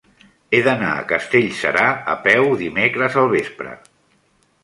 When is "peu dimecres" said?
2.27-3.17